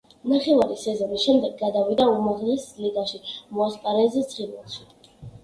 ნახევარი 0.29 0.77
სეზონის 0.83 1.25
შემდეგ 1.25 1.53
გადავიდა 1.59 2.07
უმაღლეს 2.13 2.65
ლიგაში 2.85 3.21
მოასპარეზე 3.59 4.27
„ცხინვალში“. 4.35 4.85